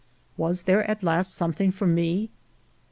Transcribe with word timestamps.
Was 0.35 0.63
there 0.63 0.81
at 0.89 1.03
last 1.03 1.35
something 1.35 1.71
for 1.71 1.85
me 1.85 2.31